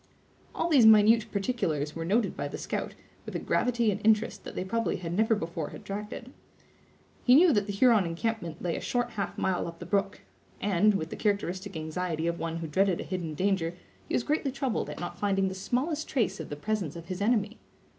[0.55, 4.55] All these minute particulars were noted by the scout, with a gravity and interest that
[4.55, 6.33] they probably had never before attracted.
[7.23, 10.21] He knew that the Huron encampment lay a short half mile up the brook;
[10.59, 13.75] and, with the characteristic anxiety of one who dreaded a hidden danger,
[14.09, 17.21] he was greatly troubled at not finding the smallest trace of the presence of his
[17.21, 17.59] enemy.